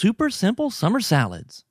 [0.00, 1.62] super simple summer salads.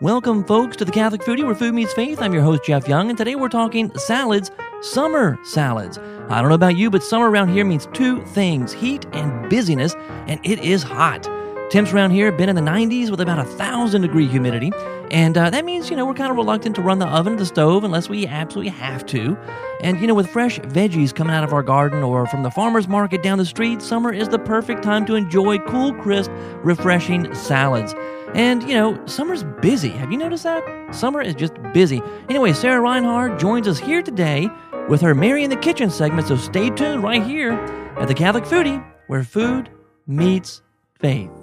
[0.00, 2.20] Welcome, folks, to the Catholic Foodie, where food meets faith.
[2.20, 4.50] I'm your host, Jeff Young, and today we're talking salads,
[4.80, 5.98] summer salads.
[6.28, 9.94] I don't know about you, but summer around here means two things heat and busyness,
[10.26, 11.22] and it is hot.
[11.70, 14.72] Temps around here have been in the 90s with about a thousand degree humidity,
[15.10, 17.46] and uh, that means, you know, we're kind of reluctant to run the oven the
[17.46, 19.36] stove unless we absolutely have to.
[19.80, 22.86] And, you know, with fresh veggies coming out of our garden or from the farmer's
[22.86, 26.30] market down the street, summer is the perfect time to enjoy cool, crisp,
[26.62, 27.94] refreshing salads.
[28.34, 29.88] And, you know, summer's busy.
[29.88, 30.94] Have you noticed that?
[30.94, 32.00] Summer is just busy.
[32.28, 34.48] Anyway, Sarah Reinhard joins us here today
[34.88, 37.52] with her Mary in the Kitchen segment, so stay tuned right here
[37.98, 39.70] at the Catholic Foodie, where food
[40.06, 40.62] meets
[41.00, 41.39] faith.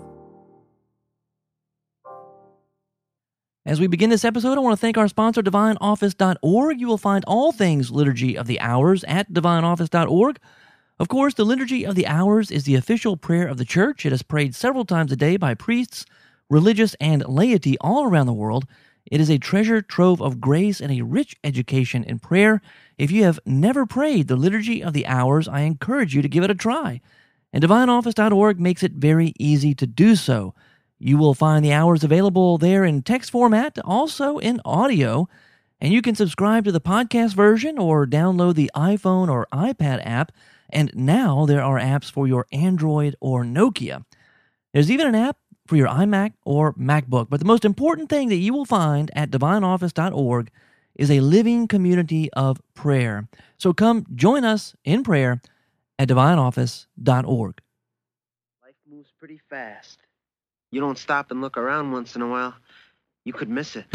[3.67, 6.80] As we begin this episode, I want to thank our sponsor, DivineOffice.org.
[6.80, 10.40] You will find all things Liturgy of the Hours at DivineOffice.org.
[10.98, 14.05] Of course, the Liturgy of the Hours is the official prayer of the Church.
[14.05, 16.05] It is prayed several times a day by priests,
[16.49, 18.63] religious, and laity all around the world.
[19.05, 22.62] It is a treasure trove of grace and a rich education in prayer.
[22.98, 26.45] If you have never prayed the Liturgy of the Hours, I encourage you to give
[26.45, 27.01] it a try.
[27.51, 30.54] And DivineOffice.org makes it very easy to do so.
[30.99, 35.29] You will find the hours available there in text format, also in audio,
[35.79, 40.31] and you can subscribe to the podcast version or download the iPhone or iPad app.
[40.70, 44.05] And now there are apps for your Android or Nokia.
[44.73, 47.29] There's even an app for your iMac or MacBook.
[47.29, 50.49] But the most important thing that you will find at divineoffice.org
[50.95, 53.27] is a living community of prayer.
[53.59, 55.41] So come join us in prayer
[55.99, 57.61] at divineoffice.org.
[58.63, 60.07] Life moves pretty fast.
[60.71, 62.55] You don't stop and look around once in a while,
[63.23, 63.85] you could miss it.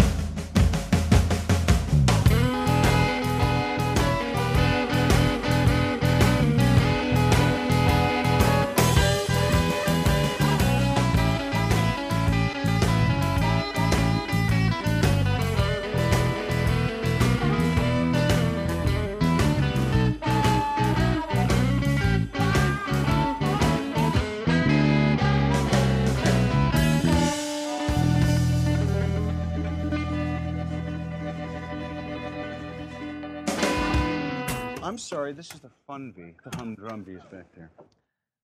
[35.03, 36.35] Sorry, this is the fun bee.
[36.49, 37.71] The humdrum bee is back there.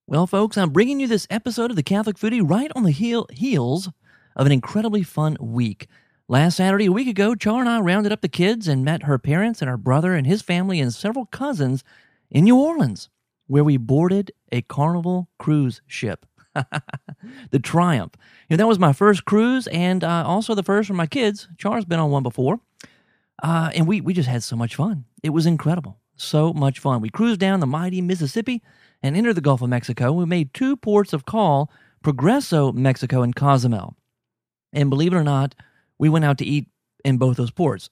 [0.07, 3.27] Well, folks, I'm bringing you this episode of the Catholic Foodie right on the heel,
[3.31, 3.91] heels
[4.35, 5.87] of an incredibly fun week.
[6.27, 9.19] Last Saturday, a week ago, Char and I rounded up the kids and met her
[9.19, 11.85] parents and her brother and his family and several cousins
[12.31, 13.09] in New Orleans,
[13.47, 16.27] where we boarded a Carnival cruise ship.
[17.51, 18.15] the Triumph.
[18.49, 21.49] You know, that was my first cruise and uh, also the first for my kids.
[21.57, 22.61] Char's been on one before.
[23.43, 25.05] Uh, and we, we just had so much fun.
[25.23, 25.99] It was incredible.
[26.19, 27.01] So much fun.
[27.01, 28.63] We cruised down the mighty Mississippi
[29.03, 30.13] and entered the Gulf of Mexico.
[30.13, 31.71] We made two ports of call
[32.05, 33.97] Progreso, Mexico, and Cozumel.
[34.73, 35.55] And believe it or not,
[35.99, 36.69] we went out to eat
[37.05, 37.89] in both those ports.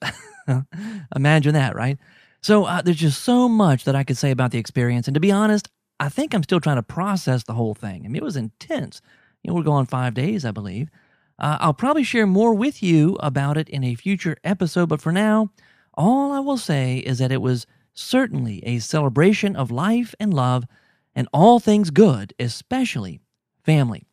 [1.15, 1.97] Imagine that, right?
[2.41, 5.07] So uh, there's just so much that I could say about the experience.
[5.07, 8.05] And to be honest, I think I'm still trying to process the whole thing.
[8.05, 9.01] I mean, it was intense.
[9.43, 10.89] You know, we're going five days, I believe.
[11.39, 15.11] Uh, I'll probably share more with you about it in a future episode, but for
[15.11, 15.51] now,
[15.93, 17.65] all I will say is that it was
[17.97, 20.65] certainly a celebration of life and love
[21.15, 23.19] and all things good, especially
[23.63, 24.05] family.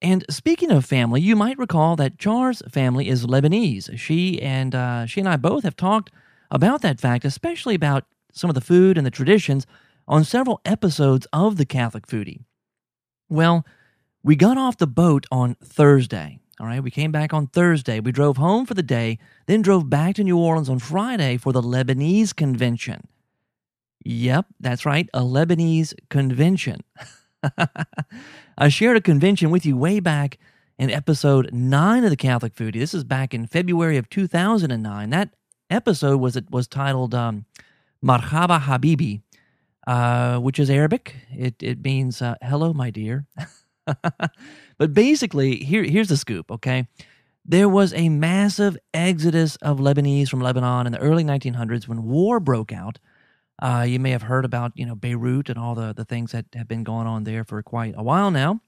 [0.00, 3.98] And speaking of family, you might recall that Char's family is Lebanese.
[3.98, 6.12] She and uh, she and I both have talked
[6.50, 9.66] about that fact, especially about some of the food and the traditions
[10.06, 12.44] on several episodes of the Catholic Foodie.
[13.28, 13.66] Well,
[14.22, 16.38] we got off the boat on Thursday.
[16.60, 18.00] All right, we came back on Thursday.
[18.00, 21.52] We drove home for the day, then drove back to New Orleans on Friday for
[21.52, 23.06] the Lebanese convention.
[24.04, 26.80] Yep, that's right, a Lebanese convention.
[28.58, 30.38] I shared a convention with you way back
[30.78, 32.80] in episode 9 of the Catholic Foodie.
[32.80, 35.10] This is back in February of 2009.
[35.10, 35.30] That
[35.70, 37.44] episode was was titled um,
[38.04, 39.22] Marhaba Habibi,
[39.86, 41.14] uh, which is Arabic.
[41.30, 43.26] It, it means uh, hello, my dear.
[44.78, 46.86] but basically, here, here's the scoop, okay?
[47.44, 52.40] There was a massive exodus of Lebanese from Lebanon in the early 1900s when war
[52.40, 52.98] broke out.
[53.60, 56.46] Uh, you may have heard about, you know, Beirut and all the, the things that
[56.54, 58.60] have been going on there for quite a while now.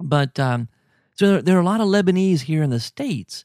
[0.00, 0.68] But um,
[1.14, 3.44] so there, there are a lot of Lebanese here in the States.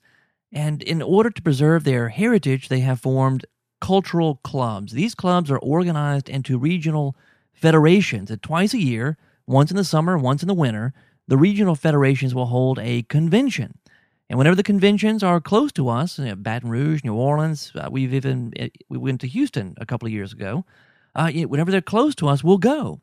[0.51, 3.45] And in order to preserve their heritage, they have formed
[3.79, 4.93] cultural clubs.
[4.93, 7.15] These clubs are organized into regional
[7.53, 8.31] federations.
[8.31, 9.17] And twice a year,
[9.47, 10.93] once in the summer, once in the winter,
[11.27, 13.77] the regional federations will hold a convention.
[14.29, 17.87] And whenever the conventions are close to us, you know, Baton Rouge, New Orleans, uh,
[17.89, 18.53] we've even
[18.89, 20.65] we went to Houston a couple of years ago.
[21.15, 22.99] Uh, whenever they're close to us, we'll go.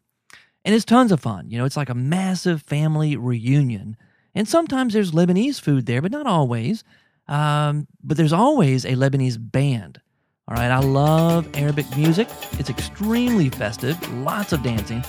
[0.64, 1.50] And it's tons of fun.
[1.50, 3.96] You know, it's like a massive family reunion.
[4.34, 6.84] And sometimes there's Lebanese food there, but not always.
[7.26, 10.00] Um, but there's always a Lebanese band.
[10.46, 12.28] All right, I love Arabic music.
[12.58, 15.02] It's extremely festive, lots of dancing,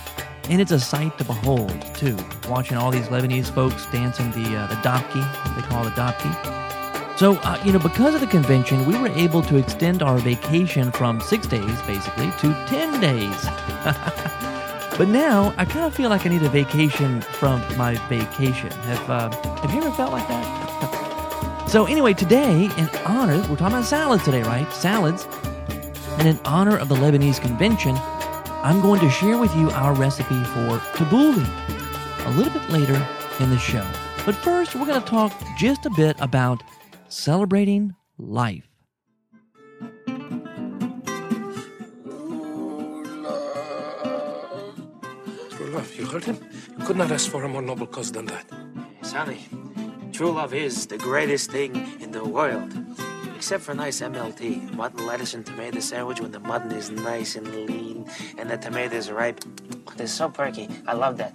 [0.50, 2.18] and it's a sight to behold too.
[2.48, 6.56] Watching all these Lebanese folks dancing the uh, the dabki, they call it the dabki.
[7.18, 10.92] So, uh, you know, because of the convention, we were able to extend our vacation
[10.92, 13.46] from six days, basically, to 10 days.
[14.98, 18.70] but now I kind of feel like I need a vacation from my vacation.
[18.70, 19.30] Have, uh,
[19.62, 21.02] have you ever felt like that?
[21.68, 24.72] So, anyway, today, in honor, we're talking about salads today, right?
[24.72, 25.28] Salads.
[26.20, 27.96] And in honor of the Lebanese convention,
[28.66, 31.46] I'm going to share with you our recipe for tabbouleh
[32.26, 32.96] a little bit later
[33.40, 33.86] in the show.
[34.26, 36.64] But first, we're going to talk just a bit about
[37.08, 38.68] celebrating life.
[45.52, 46.40] True love, you heard him?
[46.80, 48.50] You could not ask for a more noble cause than that.
[49.04, 49.46] Sonny,
[50.12, 52.74] true love is the greatest thing in the world.
[53.36, 57.48] Except for nice MLT, mutton, lettuce, and tomato sandwich when the mutton is nice and
[57.68, 57.95] lean
[58.38, 59.44] and the tomatoes are ripe.
[59.98, 60.70] They're so perky.
[60.88, 61.34] I love that.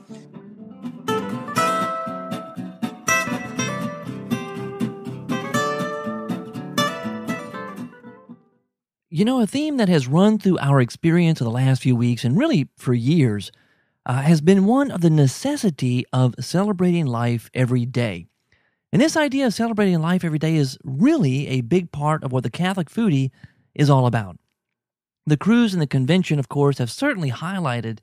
[9.12, 12.24] You know, a theme that has run through our experience of the last few weeks
[12.24, 13.50] and really for years
[14.06, 18.26] uh, has been one of the necessity of celebrating life every day.
[18.92, 22.44] And this idea of celebrating life every day is really a big part of what
[22.44, 23.30] the Catholic foodie
[23.74, 24.36] is all about.
[25.26, 27.98] The cruise and the convention, of course, have certainly highlighted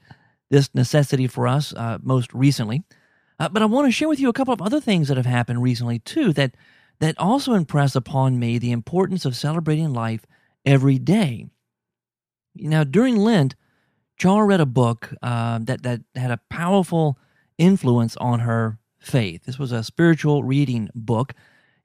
[0.49, 2.83] this necessity for us uh, most recently.
[3.39, 5.25] Uh, but I want to share with you a couple of other things that have
[5.25, 6.55] happened recently, too, that,
[6.99, 10.25] that also impress upon me the importance of celebrating life
[10.65, 11.47] every day.
[12.55, 13.55] Now, during Lent,
[14.17, 17.19] Char read a book uh, that, that had a powerful
[17.57, 19.43] influence on her faith.
[19.43, 21.33] This was a spiritual reading book,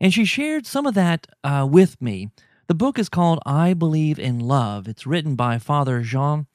[0.00, 2.31] and she shared some of that uh, with me.
[2.73, 4.89] The book is called I Believe in Love.
[4.89, 6.47] It's written by Father Jean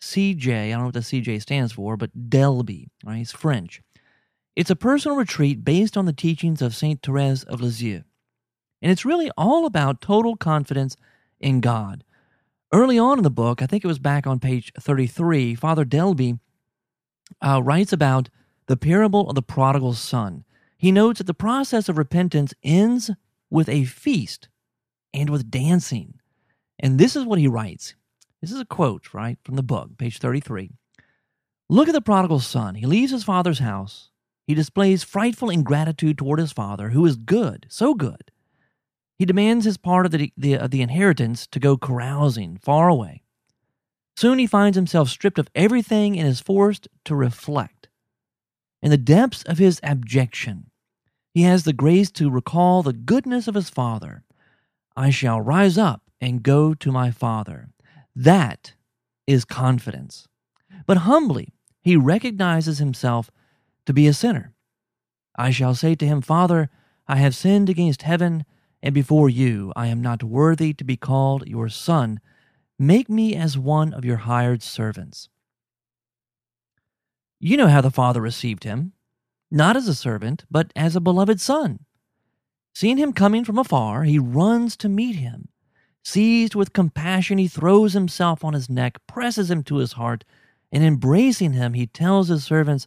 [0.00, 0.68] CJ.
[0.68, 2.86] I don't know what the CJ stands for, but d'Elbée.
[3.04, 3.16] Right?
[3.16, 3.82] He's French.
[4.54, 8.04] It's a personal retreat based on the teachings of Saint Therese of Lisieux.
[8.80, 10.96] And it's really all about total confidence
[11.40, 12.04] in God.
[12.72, 16.38] Early on in the book, I think it was back on page 33, Father d'Elbée
[17.44, 18.28] uh, writes about
[18.68, 20.44] the parable of the prodigal son.
[20.78, 23.10] He notes that the process of repentance ends
[23.50, 24.48] with a feast
[25.16, 26.20] and with dancing.
[26.78, 27.94] And this is what he writes.
[28.40, 30.70] This is a quote, right, from the book, page 33.
[31.68, 32.76] Look at the prodigal son.
[32.76, 34.10] He leaves his father's house.
[34.46, 38.30] He displays frightful ingratitude toward his father, who is good, so good.
[39.18, 43.22] He demands his part of the, the, of the inheritance to go carousing far away.
[44.16, 47.88] Soon he finds himself stripped of everything and is forced to reflect.
[48.82, 50.70] In the depths of his abjection,
[51.34, 54.22] he has the grace to recall the goodness of his father.
[54.96, 57.68] I shall rise up and go to my father.
[58.14, 58.74] That
[59.26, 60.26] is confidence.
[60.86, 61.52] But humbly,
[61.82, 63.30] he recognizes himself
[63.84, 64.52] to be a sinner.
[65.36, 66.70] I shall say to him, Father,
[67.06, 68.44] I have sinned against heaven
[68.82, 69.72] and before you.
[69.76, 72.20] I am not worthy to be called your son.
[72.78, 75.28] Make me as one of your hired servants.
[77.38, 78.92] You know how the father received him,
[79.50, 81.80] not as a servant, but as a beloved son.
[82.76, 85.48] Seeing him coming from afar, he runs to meet him.
[86.04, 90.26] Seized with compassion, he throws himself on his neck, presses him to his heart,
[90.70, 92.86] and embracing him, he tells his servants,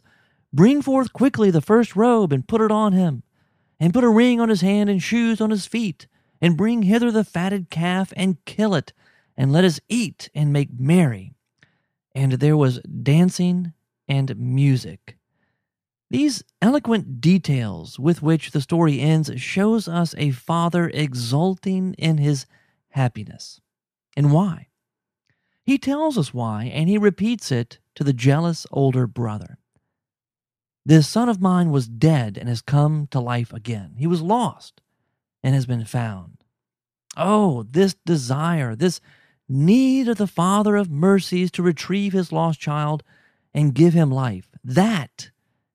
[0.52, 3.24] Bring forth quickly the first robe and put it on him,
[3.80, 6.06] and put a ring on his hand and shoes on his feet,
[6.40, 8.92] and bring hither the fatted calf and kill it,
[9.36, 11.34] and let us eat and make merry.
[12.14, 13.72] And there was dancing
[14.06, 15.16] and music.
[16.10, 22.46] These eloquent details with which the story ends shows us a father exulting in his
[22.88, 23.60] happiness.
[24.16, 24.66] And why?
[25.64, 29.58] He tells us why, and he repeats it to the jealous older brother.
[30.84, 33.94] This son of mine was dead and has come to life again.
[33.96, 34.80] He was lost
[35.44, 36.42] and has been found.
[37.16, 39.00] Oh, this desire, this
[39.48, 43.04] need of the Father of mercies to retrieve his lost child
[43.54, 44.48] and give him life.
[44.64, 45.30] That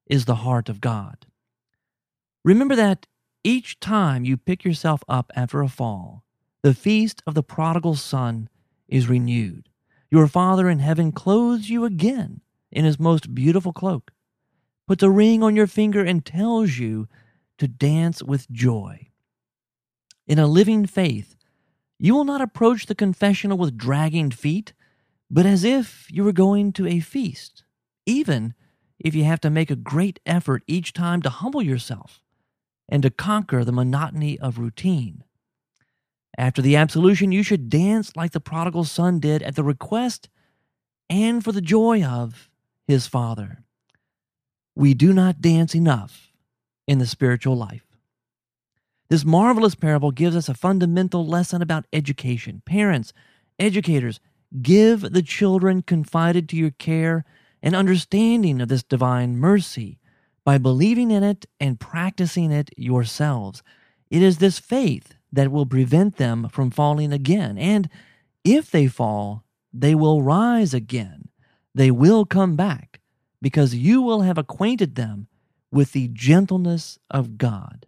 [0.08, 1.26] is the heart of God.
[2.44, 3.08] Remember that
[3.44, 6.24] each time you pick yourself up after a fall,
[6.64, 8.50] the feast of the prodigal son
[8.88, 9.70] is renewed.
[10.10, 14.12] Your Father in heaven clothes you again in his most beautiful cloak,
[14.88, 17.08] puts a ring on your finger, and tells you
[17.58, 19.10] to dance with joy.
[20.28, 21.36] In a living faith,
[22.00, 24.74] you will not approach the confessional with dragging feet,
[25.30, 27.64] but as if you were going to a feast
[28.06, 28.54] even
[29.00, 32.22] if you have to make a great effort each time to humble yourself
[32.88, 35.24] and to conquer the monotony of routine.
[36.38, 40.30] After the absolution, you should dance like the prodigal son did at the request
[41.10, 42.50] and for the joy of
[42.88, 43.64] his father.
[44.76, 46.34] We do not dance enough
[46.88, 47.86] in the spiritual life.
[49.10, 52.62] This marvelous parable gives us a fundamental lesson about education.
[52.66, 53.14] Parents,
[53.60, 54.20] educators,
[54.62, 57.24] give the children confided to your care
[57.66, 60.00] an understanding of this divine mercy
[60.46, 63.64] by believing in it and practicing it yourselves.
[64.12, 67.58] It is this faith that will prevent them from falling again.
[67.58, 67.90] And
[68.44, 69.44] if they fall,
[69.74, 71.30] they will rise again.
[71.74, 73.02] They will come back
[73.42, 75.28] because you will have acquainted them
[75.72, 77.88] with the gentleness of God.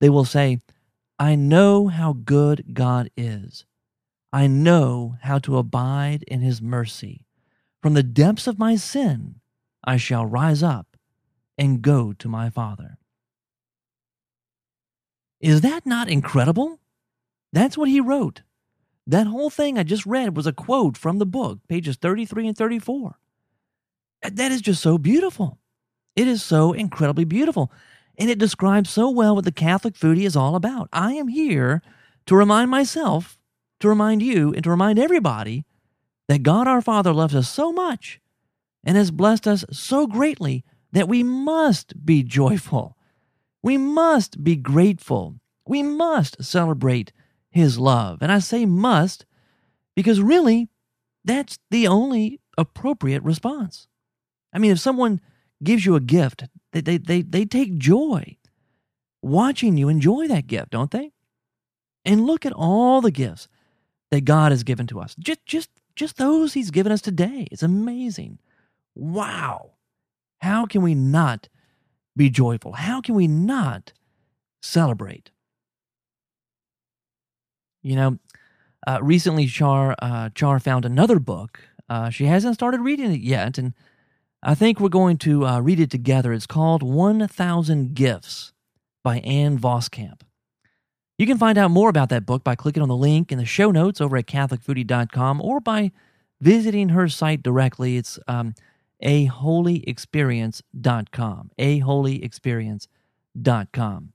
[0.00, 0.60] They will say,
[1.18, 3.66] I know how good God is.
[4.32, 7.26] I know how to abide in his mercy.
[7.82, 9.36] From the depths of my sin,
[9.82, 10.96] I shall rise up
[11.56, 12.98] and go to my Father.
[15.40, 16.80] Is that not incredible?
[17.52, 18.42] That's what he wrote.
[19.06, 22.56] That whole thing I just read was a quote from the book, pages 33 and
[22.56, 23.16] 34.
[24.22, 25.58] That is just so beautiful.
[26.14, 27.72] It is so incredibly beautiful.
[28.18, 30.90] And it describes so well what the Catholic foodie is all about.
[30.92, 31.80] I am here
[32.26, 33.38] to remind myself,
[33.80, 35.64] to remind you, and to remind everybody
[36.30, 38.20] that God our Father loves us so much
[38.84, 42.96] and has blessed us so greatly that we must be joyful.
[43.64, 45.40] We must be grateful.
[45.66, 47.12] We must celebrate
[47.50, 48.18] His love.
[48.22, 49.26] And I say must
[49.96, 50.68] because really,
[51.24, 53.88] that's the only appropriate response.
[54.52, 55.20] I mean, if someone
[55.64, 58.36] gives you a gift, they, they, they, they take joy
[59.20, 61.10] watching you enjoy that gift, don't they?
[62.04, 63.48] And look at all the gifts
[64.12, 65.16] that God has given to us.
[65.18, 67.46] Just, just, just those He's given us today.
[67.50, 68.38] It's amazing.
[68.94, 69.72] Wow.
[70.40, 71.48] How can we not
[72.16, 72.72] be joyful?
[72.72, 73.92] How can we not
[74.62, 75.30] celebrate?
[77.82, 78.18] You know,
[78.86, 81.60] uh, recently Char uh, Char found another book.
[81.88, 83.74] Uh, she hasn't started reading it yet, and
[84.42, 86.32] I think we're going to uh, read it together.
[86.32, 88.52] It's called 1000 Gifts
[89.02, 90.20] by Ann Voskamp.
[91.20, 93.44] You can find out more about that book by clicking on the link in the
[93.44, 95.92] show notes over at CatholicFoodie.com or by
[96.40, 97.98] visiting her site directly.
[97.98, 98.54] It's um,
[99.04, 101.50] aholyexperience.com.
[101.58, 104.12] aholyexperience.com.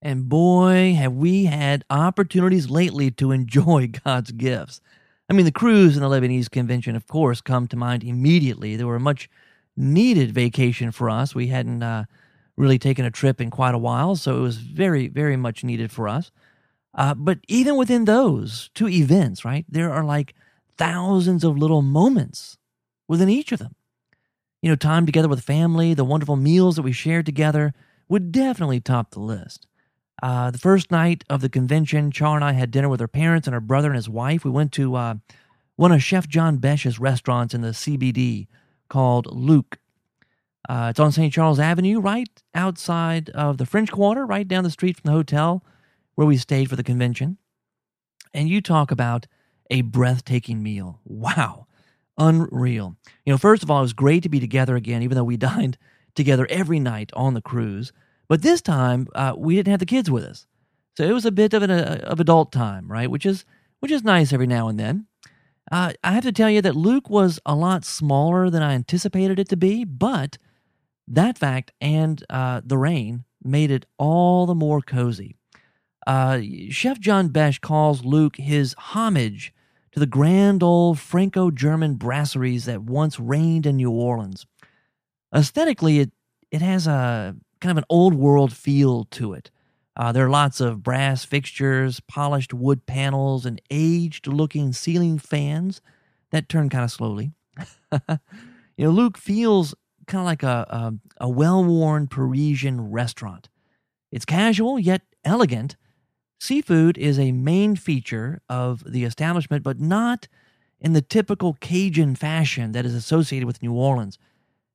[0.00, 4.80] And boy, have we had opportunities lately to enjoy God's gifts.
[5.28, 8.76] I mean, the cruise and the Lebanese convention, of course, come to mind immediately.
[8.76, 9.28] They were a much
[9.76, 11.34] needed vacation for us.
[11.34, 12.04] We hadn't uh,
[12.56, 15.92] really taken a trip in quite a while, so it was very, very much needed
[15.92, 16.30] for us.
[16.94, 20.34] Uh, but even within those two events, right, there are like
[20.78, 22.56] thousands of little moments
[23.08, 23.74] within each of them.
[24.62, 27.74] You know, time together with family, the wonderful meals that we shared together
[28.08, 29.66] would definitely top the list.
[30.22, 33.46] Uh, the first night of the convention, Char and I had dinner with her parents
[33.46, 34.44] and her brother and his wife.
[34.44, 35.14] We went to uh,
[35.76, 38.46] one of Chef John Besh's restaurants in the CBD
[38.88, 39.78] called Luke.
[40.68, 41.32] Uh, it's on St.
[41.32, 45.64] Charles Avenue, right outside of the French Quarter, right down the street from the hotel
[46.14, 47.38] where we stayed for the convention.
[48.34, 49.26] And you talk about
[49.70, 51.00] a breathtaking meal.
[51.04, 51.66] Wow,
[52.18, 52.96] unreal.
[53.24, 55.36] You know, first of all, it was great to be together again, even though we
[55.38, 55.78] dined
[56.14, 57.92] together every night on the cruise.
[58.28, 60.46] But this time, uh, we didn't have the kids with us,
[60.96, 63.10] so it was a bit of an uh, of adult time, right?
[63.10, 63.44] Which is
[63.78, 65.06] which is nice every now and then.
[65.70, 69.38] Uh, I have to tell you that Luke was a lot smaller than I anticipated
[69.38, 70.38] it to be, but
[71.08, 75.36] that fact and uh, the rain made it all the more cozy.
[76.06, 79.52] Uh, Chef John Besh calls Luke his homage
[79.92, 84.46] to the grand old Franco German brasseries that once reigned in New Orleans.
[85.34, 86.12] Aesthetically, it,
[86.50, 89.50] it has a kind of an old world feel to it.
[89.96, 95.80] Uh, there are lots of brass fixtures, polished wood panels, and aged looking ceiling fans
[96.30, 97.32] that turn kind of slowly.
[98.08, 99.74] you know, Luke feels
[100.06, 103.48] kind of like a, a, a well worn Parisian restaurant.
[104.10, 105.76] It's casual yet elegant.
[106.38, 110.28] Seafood is a main feature of the establishment, but not
[110.80, 114.18] in the typical Cajun fashion that is associated with New Orleans.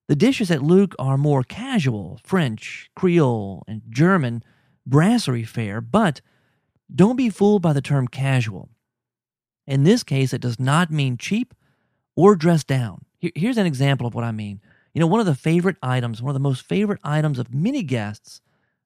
[0.07, 4.43] The dishes at Luke are more casual French, Creole, and German
[4.85, 6.21] brasserie fare, but
[6.93, 8.69] don't be fooled by the term casual.
[9.67, 11.53] In this case, it does not mean cheap
[12.15, 13.05] or dressed down.
[13.19, 14.59] Here's an example of what I mean.
[14.93, 17.83] You know, one of the favorite items, one of the most favorite items of many
[17.83, 18.41] guests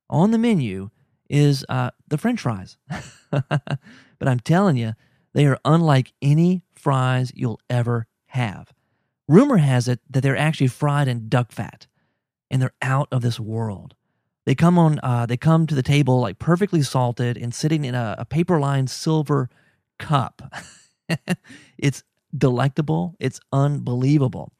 [0.10, 0.90] on the menu
[1.30, 2.78] is uh, the french fries.
[3.32, 4.94] but I'm telling you,
[5.34, 8.72] they are unlike any fries you'll ever have.
[9.28, 11.88] Rumor has it that they're actually fried in duck fat,
[12.52, 13.96] and they're out of this world.
[14.46, 15.00] They come on.
[15.02, 18.92] Uh, they come to the table like perfectly salted and sitting in a, a paper-lined
[18.92, 19.50] silver
[19.98, 20.54] cup.
[21.80, 22.04] it's
[22.38, 23.16] delectable.
[23.20, 24.52] It's unbelievable.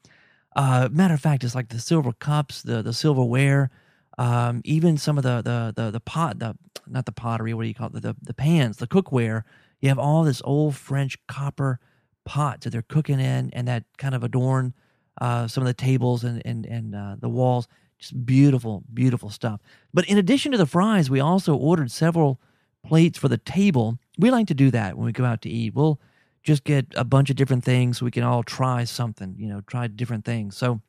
[0.56, 3.70] Uh, matter of fact, it's like the silver cups, the the silverware,
[4.18, 6.56] um, even some of the the the the pot, the
[6.88, 7.54] not the pottery.
[7.54, 7.94] What do you call it?
[7.94, 9.44] The the, the pans, the cookware.
[9.82, 11.78] You have all this old French copper
[12.24, 14.74] pots that they're cooking in, and that kind of adorn
[15.20, 17.68] uh, some of the tables and and and uh, the walls.
[17.98, 19.60] Just beautiful, beautiful stuff.
[19.94, 22.40] But in addition to the fries, we also ordered several
[22.86, 23.98] plates for the table.
[24.18, 25.74] We like to do that when we go out to eat.
[25.74, 26.00] We'll
[26.46, 29.60] just get a bunch of different things so we can all try something, you know,
[29.66, 30.56] try different things.
[30.56, 30.80] So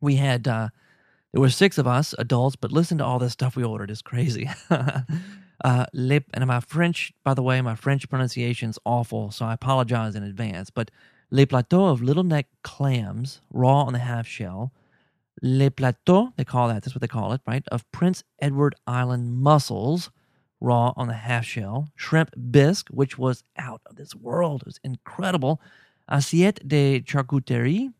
[0.00, 0.68] we had uh
[1.32, 3.90] there were six of us adults, but listen to all this stuff we ordered.
[3.90, 4.48] It's crazy.
[4.70, 10.14] uh, lip and my French, by the way, my French pronunciation's awful, so I apologize
[10.14, 10.70] in advance.
[10.70, 10.90] But
[11.30, 14.72] le plateau of little neck clams, raw on the half shell.
[15.42, 16.82] Le plateau, they call that.
[16.82, 17.64] That's what they call it, right?
[17.68, 20.10] Of Prince Edward Island mussels,
[20.60, 21.88] raw on the half shell.
[21.96, 24.62] Shrimp bisque, which was out of this world.
[24.62, 25.60] It was incredible.
[26.10, 27.92] Assiette de charcuterie,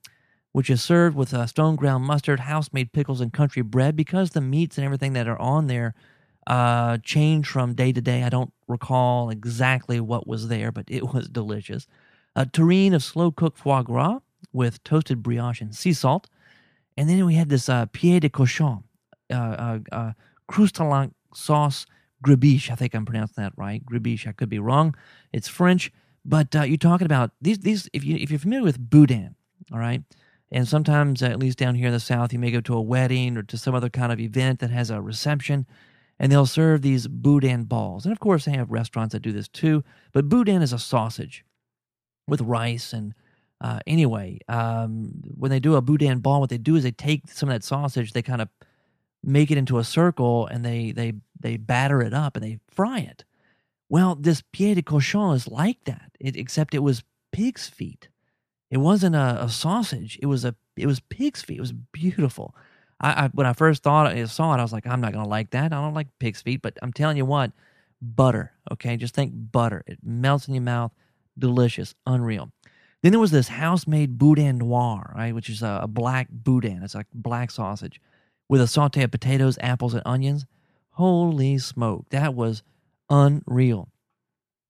[0.52, 3.96] which is served with uh, stone ground mustard, house made pickles, and country bread.
[3.96, 5.94] Because the meats and everything that are on there
[6.46, 11.12] uh, change from day to day, I don't recall exactly what was there, but it
[11.12, 11.86] was delicious.
[12.34, 14.20] A terrine of slow cooked foie gras
[14.52, 16.28] with toasted brioche and sea salt.
[16.96, 18.84] And then we had this uh, pied de cochon,
[19.30, 21.86] uh, uh, uh, sauce
[22.24, 22.70] gribiche.
[22.70, 23.84] I think I'm pronouncing that right.
[23.84, 24.26] Gribiche.
[24.26, 24.94] I could be wrong.
[25.32, 25.92] It's French,
[26.24, 27.58] but uh, you're talking about these.
[27.58, 29.34] These, if you if you're familiar with boudin,
[29.72, 30.02] all right.
[30.52, 32.80] And sometimes, uh, at least down here in the South, you may go to a
[32.80, 35.66] wedding or to some other kind of event that has a reception,
[36.20, 38.04] and they'll serve these boudin balls.
[38.04, 39.82] And of course, they have restaurants that do this too.
[40.12, 41.44] But boudin is a sausage
[42.28, 43.14] with rice and
[43.60, 47.30] uh, anyway, um, when they do a boudin ball, what they do is they take
[47.30, 48.48] some of that sausage, they kind of
[49.22, 53.00] make it into a circle, and they they they batter it up and they fry
[53.00, 53.24] it.
[53.88, 58.08] Well, this pied de cochon is like that, it, except it was pig's feet.
[58.70, 60.18] It wasn't a, a, sausage.
[60.20, 61.58] It was a it was pig's feet.
[61.58, 62.54] It was beautiful.
[63.00, 65.28] I, I when I first thought I saw it, I was like, I'm not gonna
[65.28, 65.72] like that.
[65.72, 66.62] I don't like pig's feet.
[66.62, 67.52] But I'm telling you what,
[68.02, 68.52] butter.
[68.72, 69.84] Okay, just think butter.
[69.86, 70.92] It melts in your mouth.
[71.38, 72.50] Delicious, unreal.
[73.02, 76.82] Then there was this house-made boudin noir, right, which is a, a black boudin.
[76.82, 78.00] It's like black sausage
[78.48, 80.46] with a saute of potatoes, apples, and onions.
[80.96, 82.62] Holy smoke, that was
[83.10, 83.90] unreal.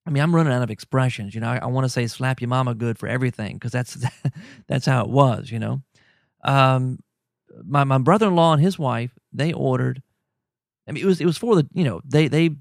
[0.06, 1.34] I mean, I'm running out of expressions.
[1.34, 3.96] You know, I, I want to say "slap your mama good" for everything because that's
[4.66, 5.50] that's how it was.
[5.52, 5.82] You know,
[6.44, 6.98] um,
[7.64, 10.02] my my brother-in-law and his wife they ordered.
[10.88, 12.56] I mean, it was it was for the you know they they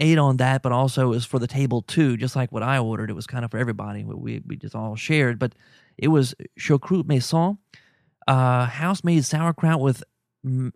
[0.00, 2.78] ate on that, but also it was for the table too, just like what I
[2.78, 3.08] ordered.
[3.10, 4.04] It was kind of for everybody.
[4.04, 5.54] We we just all shared, but
[5.96, 7.58] it was choucroute maison,
[8.28, 10.02] uh, house made sauerkraut with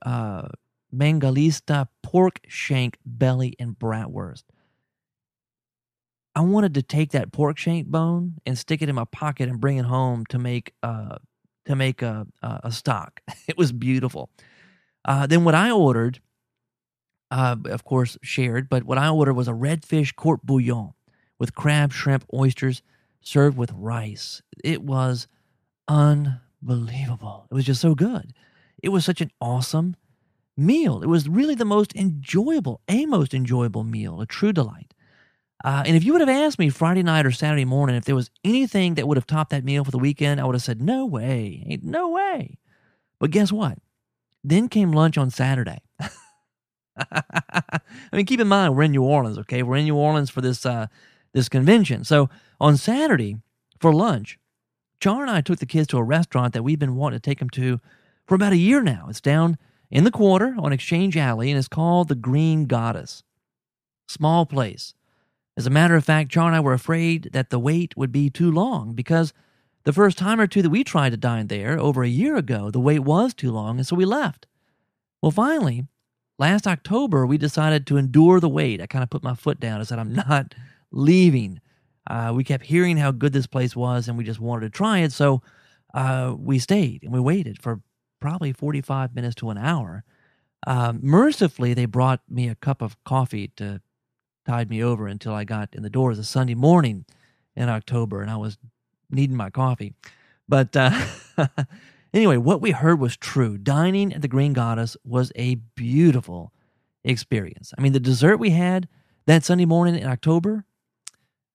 [0.02, 0.48] uh,
[0.94, 4.44] mangalista pork shank belly and bratwurst.
[6.34, 9.60] I wanted to take that pork shank bone and stick it in my pocket and
[9.60, 11.16] bring it home to make uh
[11.66, 13.20] to make a a, a stock.
[13.48, 14.30] It was beautiful.
[15.04, 16.20] Uh, then what I ordered,
[17.30, 20.92] uh, of course, shared, but what I ordered was a redfish court bouillon
[21.38, 22.82] with crab, shrimp, oysters,
[23.22, 24.42] served with rice.
[24.62, 25.26] It was
[25.88, 27.46] unbelievable.
[27.50, 28.32] It was just so good.
[28.82, 29.96] It was such an awesome
[30.56, 31.02] meal.
[31.02, 34.94] It was really the most enjoyable, a most enjoyable meal, a true delight.
[35.62, 38.14] Uh, and if you would have asked me Friday night or Saturday morning if there
[38.14, 40.80] was anything that would have topped that meal for the weekend, I would have said,
[40.80, 42.58] no way, ain't no way.
[43.18, 43.78] But guess what?
[44.42, 45.82] Then came lunch on Saturday.
[46.96, 47.80] I
[48.12, 49.62] mean, keep in mind we're in New Orleans, okay?
[49.62, 50.86] We're in New Orleans for this uh,
[51.32, 52.04] this convention.
[52.04, 53.36] So on Saturday
[53.78, 54.38] for lunch,
[55.00, 57.38] Char and I took the kids to a restaurant that we've been wanting to take
[57.38, 57.80] them to
[58.26, 59.06] for about a year now.
[59.08, 59.58] It's down
[59.90, 63.22] in the quarter on Exchange Alley, and is called the Green Goddess.
[64.08, 64.94] Small place.
[65.56, 68.30] As a matter of fact, Char and I were afraid that the wait would be
[68.30, 69.32] too long because
[69.84, 72.70] the first time or two that we tried to dine there over a year ago,
[72.70, 74.46] the wait was too long, and so we left.
[75.22, 75.86] Well, finally,
[76.38, 78.80] last October, we decided to endure the wait.
[78.80, 80.54] I kind of put my foot down and said, I'm not
[80.92, 81.60] leaving.
[82.06, 84.98] Uh, we kept hearing how good this place was, and we just wanted to try
[84.98, 85.12] it.
[85.12, 85.42] So
[85.94, 87.80] uh, we stayed and we waited for
[88.20, 90.04] probably 45 minutes to an hour.
[90.66, 93.80] Um, mercifully, they brought me a cup of coffee to
[94.46, 97.06] tide me over until I got in the doors a Sunday morning
[97.56, 98.58] in October, and I was
[99.10, 99.94] needing my coffee.
[100.48, 100.90] But uh,
[102.14, 103.56] anyway, what we heard was true.
[103.56, 106.52] Dining at the Green Goddess was a beautiful
[107.04, 107.72] experience.
[107.76, 108.88] I mean, the dessert we had
[109.26, 110.64] that Sunday morning in October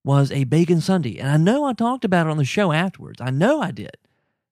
[0.03, 1.17] was a bacon sundae.
[1.17, 3.19] And I know I talked about it on the show afterwards.
[3.21, 3.97] I know I did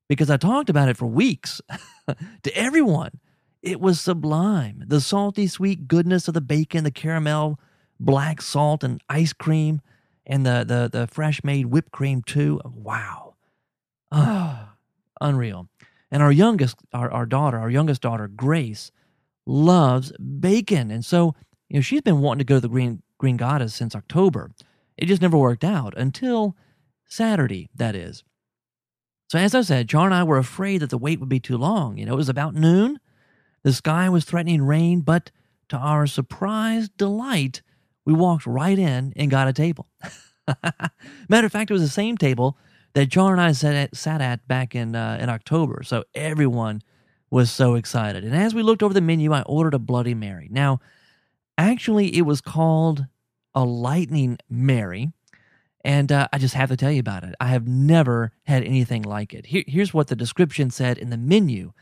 [0.08, 1.62] because I talked about it for weeks
[2.44, 3.20] to everyone.
[3.62, 4.84] It was sublime.
[4.88, 7.60] The salty, sweet goodness of the bacon, the caramel,
[8.00, 9.82] black salt, and ice cream,
[10.26, 12.60] and the, the, the fresh made whipped cream, too.
[12.66, 13.36] Wow.
[14.12, 14.76] Ah,
[15.22, 15.70] unreal.
[16.12, 18.92] And our youngest, our, our daughter, our youngest daughter, Grace,
[19.46, 20.92] loves bacon.
[20.92, 21.34] And so,
[21.70, 24.52] you know, she's been wanting to go to the Green, Green Goddess since October.
[24.98, 26.56] It just never worked out until
[27.06, 28.24] Saturday, that is.
[29.34, 31.58] So, as I said, Char and I were afraid that the wait would be too
[31.58, 31.98] long.
[31.98, 33.00] You know, it was about noon.
[33.64, 35.32] The sky was threatening rain, but
[35.70, 37.64] to our surprise, delight,
[38.06, 39.88] we walked right in and got a table.
[41.30, 42.60] Matter of fact, it was the same table
[42.94, 45.82] that Char and I sat at, sat at back in uh, in October.
[45.82, 46.84] So everyone
[47.32, 48.24] was so excited.
[48.24, 50.48] And as we looked over the menu, I ordered a Bloody Mary.
[50.52, 50.80] Now,
[51.58, 53.08] actually, it was called
[53.56, 55.12] a Lightning Mary.
[55.84, 57.36] And uh, I just have to tell you about it.
[57.40, 59.48] I have never had anything like it.
[59.48, 61.74] Here, here's what the description said in the menu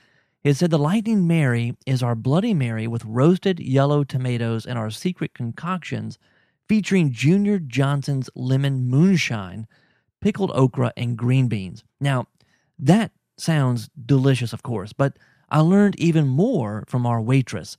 [0.43, 4.89] it said the Lightning Mary is our Bloody Mary with roasted yellow tomatoes and our
[4.89, 6.17] secret concoctions
[6.67, 9.67] featuring Junior Johnson's lemon moonshine,
[10.19, 11.83] pickled okra, and green beans.
[11.99, 12.25] Now,
[12.79, 15.17] that sounds delicious, of course, but
[15.49, 17.77] I learned even more from our waitress.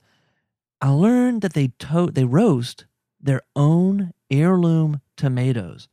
[0.79, 2.85] I learned that they to- they roast
[3.19, 5.89] their own heirloom tomatoes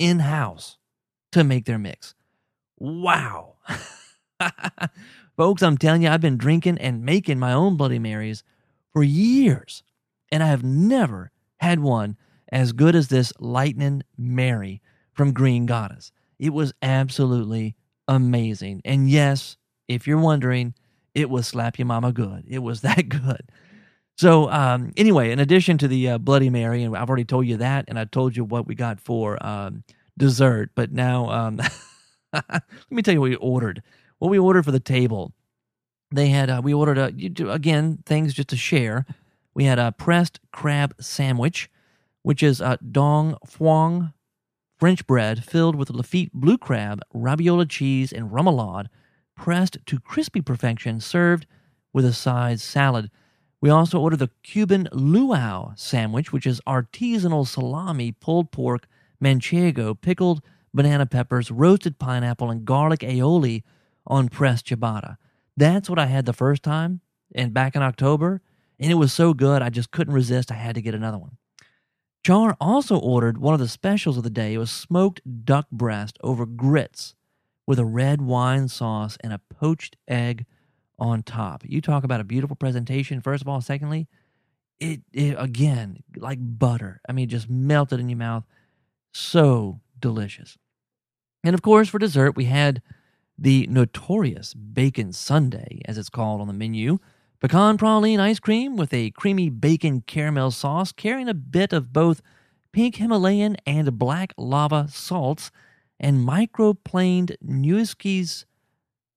[0.00, 0.78] in house
[1.30, 2.14] to make their mix.
[2.78, 3.56] Wow.
[5.36, 8.42] Folks, I'm telling you, I've been drinking and making my own Bloody Marys
[8.92, 9.84] for years,
[10.32, 12.16] and I have never had one
[12.50, 14.80] as good as this Lightning Mary
[15.12, 16.10] from Green Goddess.
[16.38, 17.76] It was absolutely
[18.08, 18.80] amazing.
[18.84, 20.74] And yes, if you're wondering,
[21.14, 22.44] it was Slap Your Mama good.
[22.48, 23.42] It was that good.
[24.20, 27.56] So, um, anyway, in addition to the uh, Bloody Mary, and I've already told you
[27.56, 29.82] that, and I told you what we got for um,
[30.18, 31.56] dessert, but now um,
[32.34, 33.82] let me tell you what we ordered
[34.18, 35.32] what we ordered for the table.
[36.12, 39.06] They had uh, we ordered a again things just to share.
[39.54, 41.70] We had a pressed crab sandwich,
[42.20, 44.12] which is a dong phuong
[44.78, 48.88] French bread filled with Lafitte blue crab, ravioli cheese, and remoulade,
[49.34, 51.46] pressed to crispy perfection, served
[51.94, 53.10] with a side salad.
[53.60, 58.86] We also ordered the Cuban luau sandwich, which is artisanal salami, pulled pork,
[59.22, 60.42] manchego, pickled
[60.72, 63.62] banana peppers, roasted pineapple, and garlic aioli
[64.06, 65.16] on pressed ciabatta.
[65.56, 67.00] That's what I had the first time
[67.34, 68.40] and back in October,
[68.78, 70.50] and it was so good I just couldn't resist.
[70.50, 71.36] I had to get another one.
[72.24, 74.54] Char also ordered one of the specials of the day.
[74.54, 77.14] It was smoked duck breast over grits
[77.66, 80.46] with a red wine sauce and a poached egg
[81.00, 81.62] on top.
[81.64, 83.60] You talk about a beautiful presentation, first of all.
[83.60, 84.06] Secondly,
[84.78, 87.00] it, it again, like butter.
[87.08, 88.44] I mean, just melted in your mouth.
[89.12, 90.56] So delicious.
[91.42, 92.82] And of course, for dessert, we had
[93.38, 96.98] the notorious Bacon Sundae, as it's called on the menu.
[97.40, 102.20] Pecan praline ice cream with a creamy bacon caramel sauce, carrying a bit of both
[102.72, 105.50] pink Himalayan and black lava salts,
[105.98, 108.44] and microplaned Nueske's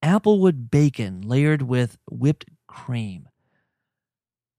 [0.04, 3.30] applewood bacon layered with whipped cream.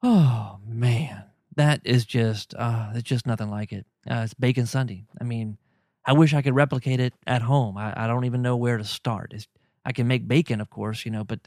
[0.02, 1.24] Oh man,
[1.56, 3.86] that is just uh, it's just nothing like it.
[4.10, 5.04] Uh, it's bacon sundae.
[5.20, 5.58] I mean,
[6.04, 7.76] I wish I could replicate it at home.
[7.76, 9.32] I, I don't even know where to start.
[9.34, 9.46] It's,
[9.84, 11.40] I can make bacon, of course, you know, but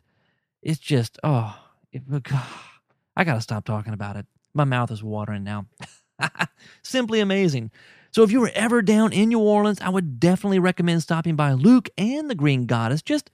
[0.62, 1.58] it's just oh,
[1.92, 2.04] it,
[3.16, 4.26] I gotta stop talking about it.
[4.54, 5.66] My mouth is watering now.
[6.84, 7.72] Simply amazing.
[8.12, 11.52] So if you were ever down in New Orleans, I would definitely recommend stopping by
[11.54, 13.02] Luke and the Green Goddess.
[13.02, 13.30] Just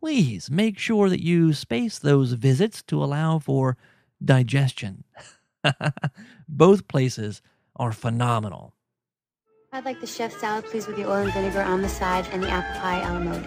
[0.00, 3.76] please make sure that you space those visits to allow for
[4.24, 5.04] digestion.
[6.48, 7.42] Both places
[7.76, 8.74] are phenomenal.
[9.72, 12.42] I'd like the chef salad, please, with the oil and vinegar on the side and
[12.42, 13.46] the apple pie a la mode.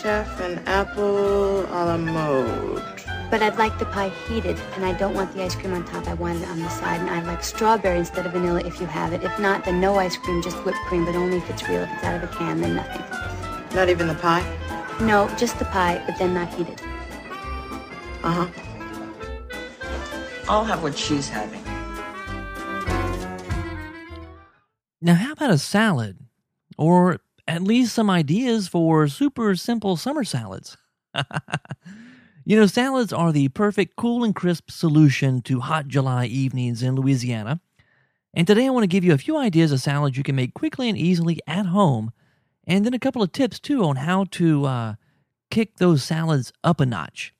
[0.00, 2.82] Chef and apple a la mode.
[3.30, 6.08] But I'd like the pie heated, and I don't want the ice cream on top.
[6.08, 8.86] I want it on the side, and I like strawberry instead of vanilla if you
[8.86, 9.22] have it.
[9.22, 11.82] If not, then no ice cream, just whipped cream, but only if it's real.
[11.82, 13.76] If it's out of a can, then nothing.
[13.76, 14.42] Not even the pie?
[15.02, 16.80] No, just the pie, but then not heated.
[18.22, 18.48] Uh huh.
[20.48, 21.62] I'll have what she's having.
[25.00, 26.18] Now, how about a salad?
[26.76, 30.76] Or at least some ideas for super simple summer salads.
[32.44, 36.94] you know, salads are the perfect cool and crisp solution to hot July evenings in
[36.94, 37.60] Louisiana.
[38.34, 40.54] And today I want to give you a few ideas of salads you can make
[40.54, 42.12] quickly and easily at home,
[42.66, 44.94] and then a couple of tips too on how to uh,
[45.50, 47.34] kick those salads up a notch.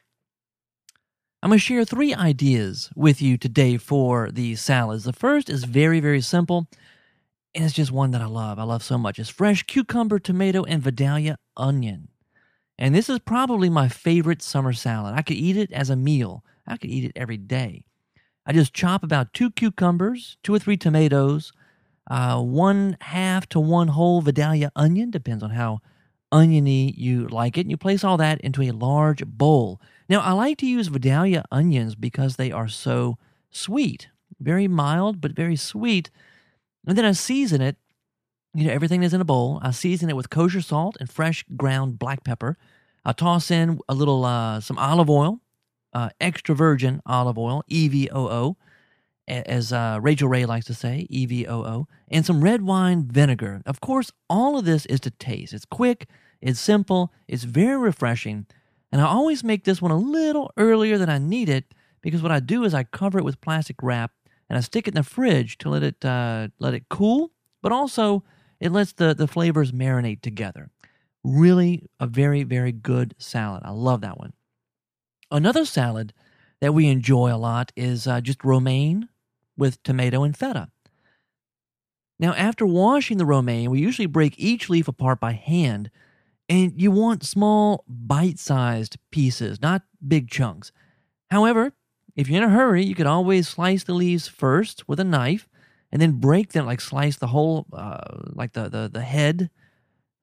[1.43, 5.05] I'm going to share three ideas with you today for these salads.
[5.05, 6.69] The first is very, very simple
[7.55, 8.59] and it's just one that I love.
[8.59, 9.19] I love so much.
[9.19, 12.09] It's fresh cucumber, tomato, and Vidalia onion.
[12.79, 15.15] And this is probably my favorite summer salad.
[15.15, 17.85] I could eat it as a meal, I could eat it every day.
[18.47, 21.53] I just chop about two cucumbers, two or three tomatoes,
[22.11, 25.81] uh, one half to one whole Vidalia onion, depends on how
[26.33, 27.63] oniony you like it.
[27.63, 29.81] And you place all that into a large bowl.
[30.09, 33.17] Now, I like to use Vidalia onions because they are so
[33.51, 34.09] sweet,
[34.41, 36.11] very mild, but very sweet.
[36.85, 37.77] And then I season it.
[38.55, 39.61] You know, everything is in a bowl.
[39.63, 42.59] I season it with kosher salt and fresh ground black pepper.
[43.05, 45.41] I toss in a little, uh, some olive oil,
[45.93, 48.57] uh, extra virgin olive oil, EVOO,
[49.31, 53.63] as uh, Rachael Ray likes to say, EVOO, and some red wine vinegar.
[53.65, 55.53] Of course, all of this is to taste.
[55.53, 56.09] It's quick,
[56.41, 58.47] it's simple, it's very refreshing.
[58.93, 62.33] And I always make this one a little earlier than I need it because what
[62.33, 64.11] I do is I cover it with plastic wrap
[64.49, 67.31] and I stick it in the fridge to let it uh, let it cool,
[67.63, 68.25] but also
[68.59, 70.71] it lets the, the flavors marinate together.
[71.23, 73.63] Really a very, very good salad.
[73.65, 74.33] I love that one.
[75.31, 76.13] Another salad
[76.61, 79.09] that we enjoy a lot is uh, just romaine
[79.61, 80.71] with tomato and feta.
[82.19, 85.91] Now, after washing the romaine, we usually break each leaf apart by hand,
[86.49, 90.73] and you want small, bite sized pieces, not big chunks.
[91.31, 91.73] However,
[92.17, 95.49] if you're in a hurry, you could always slice the leaves first with a knife
[95.93, 97.99] and then break them, like slice the whole, uh,
[98.33, 99.49] like the, the, the head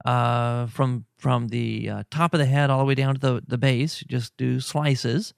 [0.06, 3.44] uh, from, from the uh, top of the head all the way down to the,
[3.48, 4.04] the base.
[4.08, 5.34] Just do slices,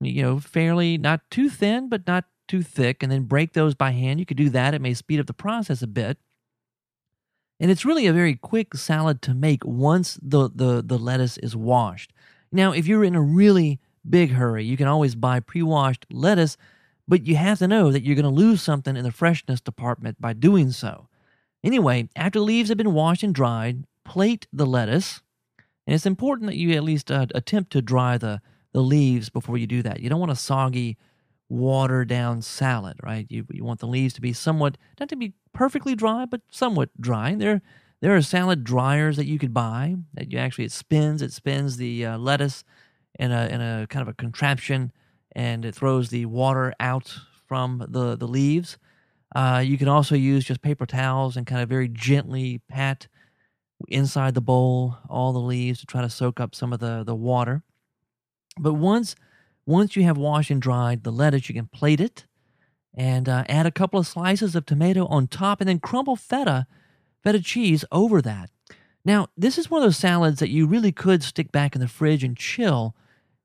[0.00, 3.90] you know, fairly, not too thin, but not too thick, and then break those by
[3.90, 4.20] hand.
[4.20, 4.74] You could do that.
[4.74, 6.18] It may speed up the process a bit.
[7.60, 11.54] And it's really a very quick salad to make once the, the, the lettuce is
[11.54, 12.12] washed.
[12.50, 13.78] Now, if you're in a really
[14.08, 16.56] big hurry, you can always buy pre washed lettuce,
[17.06, 20.20] but you have to know that you're going to lose something in the freshness department
[20.20, 21.08] by doing so.
[21.62, 25.22] Anyway, after the leaves have been washed and dried, plate the lettuce.
[25.86, 28.40] And it's important that you at least uh, attempt to dry the,
[28.72, 30.00] the leaves before you do that.
[30.00, 30.96] You don't want a soggy,
[31.52, 33.26] watered down salad, right?
[33.28, 36.88] You, you want the leaves to be somewhat, not to be perfectly dry, but somewhat
[36.98, 37.34] dry.
[37.34, 37.60] There,
[38.00, 41.76] there are salad dryers that you could buy that you actually, it spins, it spins
[41.76, 42.64] the uh, lettuce
[43.18, 44.92] in a, in a kind of a contraption
[45.32, 47.14] and it throws the water out
[47.46, 48.78] from the, the leaves.
[49.36, 53.08] Uh, you can also use just paper towels and kind of very gently pat
[53.88, 57.14] inside the bowl all the leaves to try to soak up some of the, the
[57.14, 57.62] water.
[58.58, 59.14] But once
[59.66, 62.26] once you have washed and dried the lettuce, you can plate it
[62.94, 66.66] and uh, add a couple of slices of tomato on top and then crumble feta,
[67.22, 68.50] feta cheese over that.
[69.04, 71.88] Now, this is one of those salads that you really could stick back in the
[71.88, 72.94] fridge and chill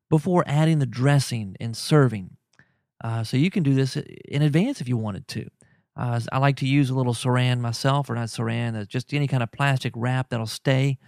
[0.09, 2.37] before adding the dressing and serving.
[3.03, 5.47] Uh, so you can do this in advance if you wanted to.
[5.95, 9.27] Uh, I like to use a little saran myself, or not saran, uh, just any
[9.27, 10.99] kind of plastic wrap that'll stay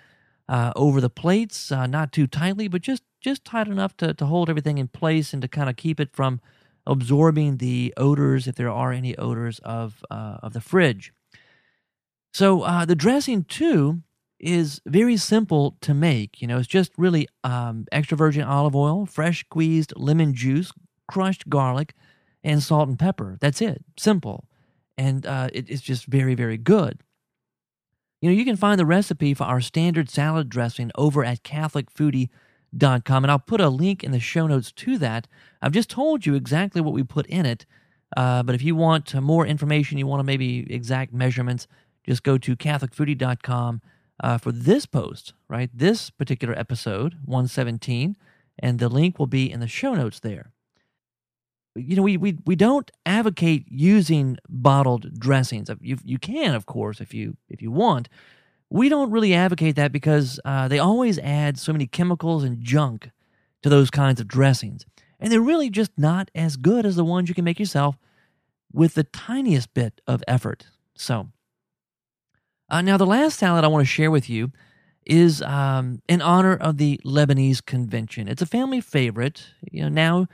[0.47, 4.25] uh, over the plates, uh, not too tightly, but just just tight enough to, to
[4.25, 6.39] hold everything in place and to kind of keep it from
[6.85, 11.13] absorbing the odors, if there are any odors of uh, of the fridge.
[12.33, 14.01] So uh, the dressing too
[14.39, 16.41] is very simple to make.
[16.41, 20.71] You know, it's just really um, extra virgin olive oil, fresh squeezed lemon juice,
[21.07, 21.93] crushed garlic,
[22.43, 23.37] and salt and pepper.
[23.41, 23.83] That's it.
[23.97, 24.45] Simple,
[24.97, 27.01] and uh, it, it's just very very good.
[28.21, 31.43] You know, you can find the recipe for our standard salad dressing over at
[32.75, 35.27] CatholicFoodie.com, and I'll put a link in the show notes to that.
[35.61, 37.65] I've just told you exactly what we put in it,
[38.15, 41.67] uh, but if you want more information, you want to maybe exact measurements,
[42.05, 43.81] just go to CatholicFoodie.com
[44.21, 45.69] uh, for this post, right?
[45.73, 48.17] This particular episode, 117,
[48.57, 50.51] and the link will be in the show notes there
[51.75, 55.69] you know, we, we, we don't advocate using bottled dressings.
[55.81, 58.09] You, you can, of course, if you if you want.
[58.69, 63.09] We don't really advocate that because uh, they always add so many chemicals and junk
[63.63, 64.85] to those kinds of dressings,
[65.19, 67.97] and they're really just not as good as the ones you can make yourself
[68.71, 70.67] with the tiniest bit of effort.
[70.95, 71.29] So,
[72.69, 74.51] uh, now the last salad I want to share with you
[75.05, 78.27] is um, in honor of the Lebanese Convention.
[78.27, 79.47] It's a family favorite.
[79.71, 80.27] You know now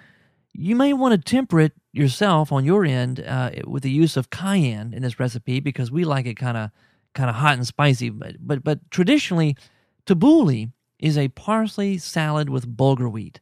[0.53, 4.29] you may want to temper it yourself on your end uh, with the use of
[4.29, 6.71] cayenne in this recipe because we like it kind of
[7.15, 8.09] kind of hot and spicy.
[8.11, 9.57] But but but traditionally,
[10.05, 13.41] tabbouleh is a parsley salad with bulgur wheat,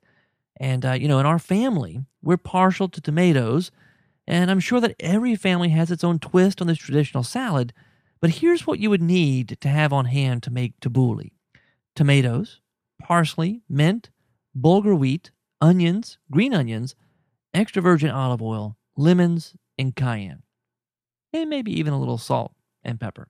[0.58, 3.72] and uh, you know in our family we're partial to tomatoes,
[4.28, 7.74] and I'm sure that every family has its own twist on this traditional salad.
[8.22, 11.32] But here's what you would need to have on hand to make tabbouleh:
[11.96, 12.62] tomatoes,
[13.02, 14.12] parsley, mint,
[14.58, 15.32] bulgur wheat,
[15.62, 16.96] onions, green onions
[17.54, 20.44] extra virgin olive oil, lemons, and cayenne.
[21.34, 23.30] And maybe even a little salt and pepper.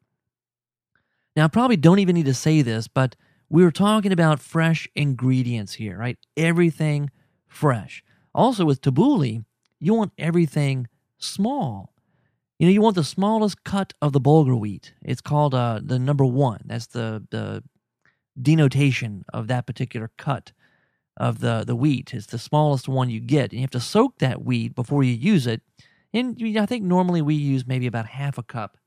[1.35, 3.15] Now, I probably don't even need to say this, but
[3.49, 6.17] we were talking about fresh ingredients here, right?
[6.37, 7.09] Everything
[7.47, 8.03] fresh.
[8.33, 9.43] Also, with tabbouleh,
[9.79, 11.93] you want everything small.
[12.59, 14.93] You know, you want the smallest cut of the bulgur wheat.
[15.03, 16.61] It's called uh, the number one.
[16.65, 17.63] That's the the
[18.41, 20.51] denotation of that particular cut
[21.17, 22.13] of the the wheat.
[22.13, 25.13] It's the smallest one you get, and you have to soak that wheat before you
[25.13, 25.61] use it.
[26.13, 28.77] And I think normally we use maybe about half a cup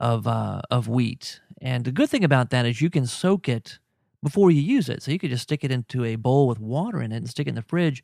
[0.00, 1.40] of uh, of wheat.
[1.60, 3.78] And the good thing about that is you can soak it
[4.22, 5.02] before you use it.
[5.02, 7.46] So you could just stick it into a bowl with water in it and stick
[7.46, 8.02] it in the fridge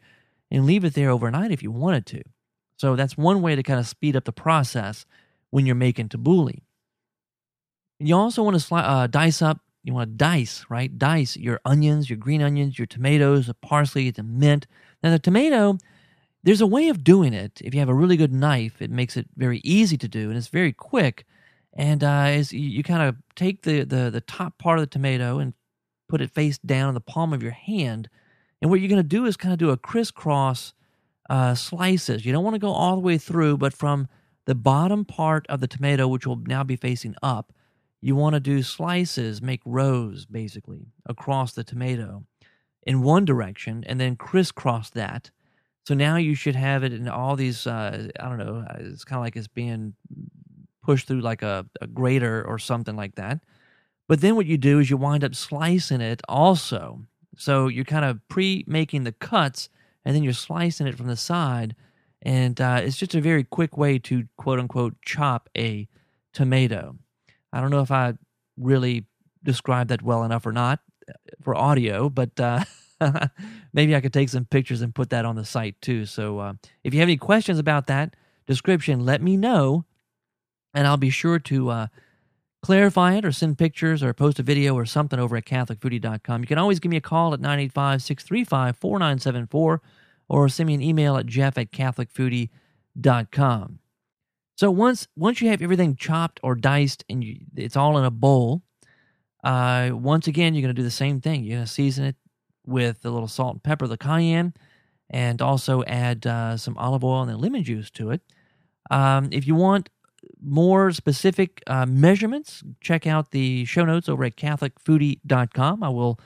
[0.50, 2.22] and leave it there overnight if you wanted to.
[2.76, 5.06] So that's one way to kind of speed up the process
[5.50, 6.60] when you're making tabbouleh.
[8.00, 9.60] You also want to uh, dice up.
[9.84, 10.98] You want to dice, right?
[10.98, 14.66] Dice your onions, your green onions, your tomatoes, the parsley, the mint.
[15.02, 15.78] Now the tomato,
[16.42, 17.60] there's a way of doing it.
[17.62, 20.38] If you have a really good knife, it makes it very easy to do, and
[20.38, 21.26] it's very quick.
[21.76, 25.38] And uh, is you, kind of take the, the the top part of the tomato
[25.40, 25.54] and
[26.08, 28.08] put it face down in the palm of your hand.
[28.62, 30.72] And what you're going to do is kind of do a crisscross
[31.28, 32.24] uh, slices.
[32.24, 34.08] You don't want to go all the way through, but from
[34.46, 37.52] the bottom part of the tomato, which will now be facing up,
[38.00, 42.24] you want to do slices, make rows basically across the tomato
[42.82, 45.30] in one direction and then crisscross that.
[45.86, 49.04] So now you should have it in all these, uh, I don't know, uh, it's
[49.04, 49.94] kind of like it's being
[50.84, 53.40] pushed through like a, a grater or something like that.
[54.06, 57.00] But then what you do is you wind up slicing it also.
[57.36, 59.68] So you're kind of pre making the cuts
[60.04, 61.74] and then you're slicing it from the side.
[62.22, 65.88] And uh, it's just a very quick way to quote unquote chop a
[66.32, 66.96] tomato.
[67.52, 68.14] I don't know if I
[68.58, 69.06] really
[69.42, 72.64] described that well enough or not uh, for audio, but uh,
[73.72, 76.06] maybe I could take some pictures and put that on the site too.
[76.06, 78.14] So uh, if you have any questions about that
[78.46, 79.84] description, let me know,
[80.74, 81.86] and I'll be sure to uh,
[82.62, 86.40] clarify it or send pictures or post a video or something over at CatholicFoodie.com.
[86.40, 89.82] You can always give me a call at 985 635 4974
[90.28, 93.78] or send me an email at jeff at CatholicFoodie.com.
[94.56, 98.10] So once once you have everything chopped or diced and you, it's all in a
[98.10, 98.62] bowl,
[99.42, 101.44] uh, once again you're going to do the same thing.
[101.44, 102.16] You're going to season it
[102.66, 104.54] with a little salt and pepper, the cayenne,
[105.10, 108.22] and also add uh, some olive oil and then lemon juice to it.
[108.90, 109.90] Um, if you want
[110.42, 115.82] more specific uh, measurements, check out the show notes over at CatholicFoodie.com.
[115.82, 116.18] I will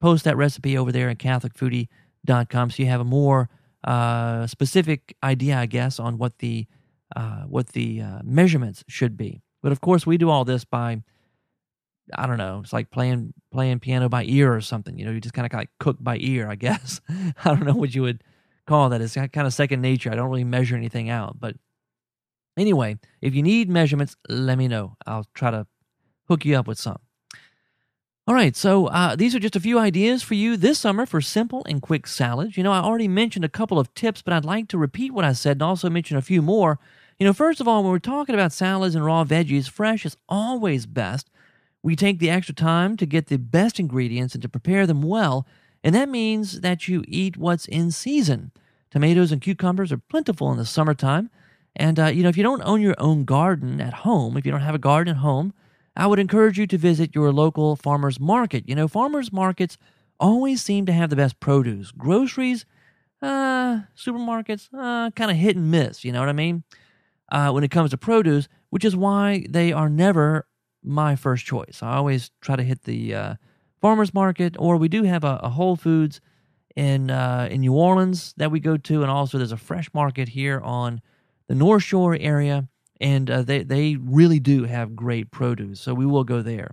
[0.00, 3.48] post that recipe over there at CatholicFoodie.com so you have a more
[3.84, 6.66] uh, specific idea, I guess, on what the
[7.14, 9.42] uh, what the uh, measurements should be.
[9.62, 11.02] But of course, we do all this by
[12.14, 12.60] I don't know.
[12.62, 14.98] It's like playing playing piano by ear or something.
[14.98, 17.00] You know, you just kind of like cook by ear, I guess.
[17.08, 18.22] I don't know what you would
[18.66, 19.00] call that.
[19.00, 20.10] It's kind of second nature.
[20.10, 21.56] I don't really measure anything out, but
[22.56, 24.96] Anyway, if you need measurements, let me know.
[25.06, 25.66] I'll try to
[26.28, 26.98] hook you up with some.
[28.24, 31.20] All right, so uh, these are just a few ideas for you this summer for
[31.20, 32.56] simple and quick salads.
[32.56, 35.24] You know, I already mentioned a couple of tips, but I'd like to repeat what
[35.24, 36.78] I said and also mention a few more.
[37.18, 40.16] You know, first of all, when we're talking about salads and raw veggies, fresh is
[40.28, 41.30] always best.
[41.82, 45.44] We take the extra time to get the best ingredients and to prepare them well,
[45.82, 48.52] and that means that you eat what's in season.
[48.92, 51.28] Tomatoes and cucumbers are plentiful in the summertime.
[51.76, 54.52] And, uh, you know, if you don't own your own garden at home, if you
[54.52, 55.54] don't have a garden at home,
[55.96, 58.68] I would encourage you to visit your local farmer's market.
[58.68, 59.78] You know, farmer's markets
[60.20, 61.90] always seem to have the best produce.
[61.90, 62.64] Groceries,
[63.20, 66.64] uh, supermarkets, uh, kind of hit and miss, you know what I mean?
[67.30, 70.46] Uh, when it comes to produce, which is why they are never
[70.82, 71.80] my first choice.
[71.82, 73.34] I always try to hit the uh,
[73.80, 76.20] farmer's market, or we do have a, a Whole Foods
[76.76, 80.28] in uh, in New Orleans that we go to, and also there's a fresh market
[80.30, 81.00] here on
[81.52, 82.66] the North Shore area,
[82.98, 85.82] and uh, they they really do have great produce.
[85.82, 86.70] So we will go there.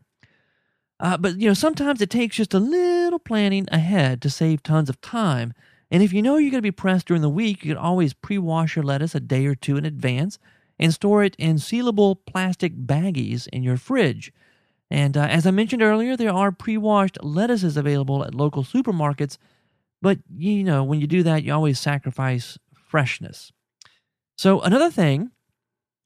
[1.01, 4.87] Uh, but you know, sometimes it takes just a little planning ahead to save tons
[4.87, 5.53] of time.
[5.91, 8.13] And if you know you're going to be pressed during the week, you can always
[8.13, 10.39] pre-wash your lettuce a day or two in advance
[10.79, 14.31] and store it in sealable plastic baggies in your fridge.
[14.89, 19.37] And uh, as I mentioned earlier, there are pre-washed lettuces available at local supermarkets.
[20.01, 23.51] But you know, when you do that, you always sacrifice freshness.
[24.39, 25.31] So, another thing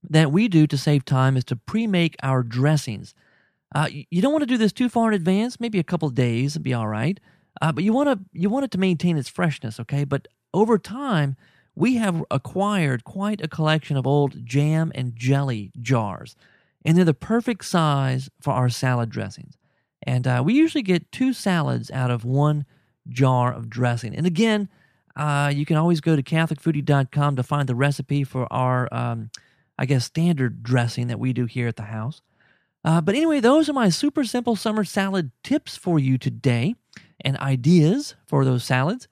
[0.09, 3.13] that we do to save time is to pre make our dressings.
[3.75, 6.55] Uh, you don't want to do this too far in advance, maybe a couple days
[6.55, 7.19] would be all right.
[7.61, 10.03] Uh, but you want to you want it to maintain its freshness, okay?
[10.03, 11.35] But over time,
[11.75, 16.35] we have acquired quite a collection of old jam and jelly jars,
[16.83, 19.59] and they're the perfect size for our salad dressings.
[20.01, 22.65] And uh, we usually get two salads out of one
[23.07, 24.15] jar of dressing.
[24.15, 24.69] And again,
[25.15, 29.29] uh, you can always go to CatholicFoodie.com to find the recipe for our, um,
[29.77, 32.21] I guess, standard dressing that we do here at the house.
[32.83, 36.75] Uh, but anyway, those are my super simple summer salad tips for you today
[37.21, 39.07] and ideas for those salads.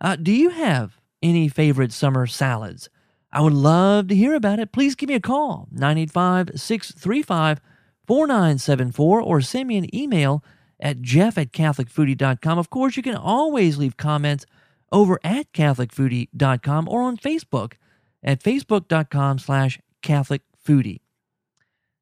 [0.00, 2.88] Uh, do you have any favorite summer salads?
[3.32, 4.72] I would love to hear about it.
[4.72, 7.60] Please give me a call, 985 635
[8.06, 10.44] 4974, or send me an email
[10.78, 12.58] at jeff at catholicfoodie.com.
[12.58, 14.46] Of course, you can always leave comments
[14.92, 17.74] over at catholicfoodie.com or on Facebook
[18.22, 21.00] at facebook.com slash catholicfoodie.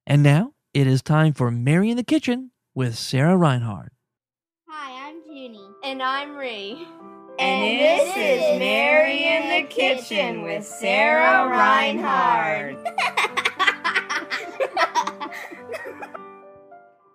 [0.07, 3.91] And now it is time for Mary in the Kitchen with Sarah Reinhard.
[4.69, 5.69] Hi, I'm Junie.
[5.85, 6.87] And I'm Ree.
[7.39, 12.77] And this is Mary in the Kitchen with Sarah Reinhard.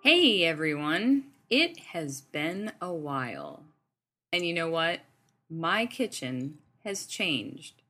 [0.02, 3.64] Hey everyone, it has been a while.
[4.32, 5.00] And you know what?
[5.50, 7.82] My kitchen has changed.